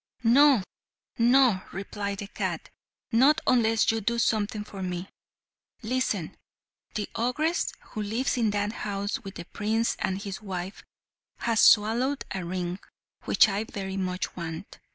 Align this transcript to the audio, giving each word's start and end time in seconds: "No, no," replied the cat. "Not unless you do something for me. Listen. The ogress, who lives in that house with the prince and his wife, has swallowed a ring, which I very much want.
"No, 0.23 0.63
no," 1.19 1.61
replied 1.71 2.17
the 2.17 2.27
cat. 2.27 2.69
"Not 3.11 3.39
unless 3.45 3.91
you 3.91 4.01
do 4.01 4.17
something 4.17 4.63
for 4.63 4.81
me. 4.81 5.07
Listen. 5.83 6.35
The 6.95 7.07
ogress, 7.13 7.71
who 7.91 8.01
lives 8.01 8.35
in 8.35 8.49
that 8.49 8.71
house 8.73 9.19
with 9.23 9.35
the 9.35 9.45
prince 9.45 9.95
and 9.99 10.19
his 10.19 10.41
wife, 10.41 10.83
has 11.37 11.59
swallowed 11.61 12.25
a 12.33 12.43
ring, 12.43 12.79
which 13.25 13.47
I 13.47 13.63
very 13.63 13.95
much 13.97 14.35
want. 14.35 14.79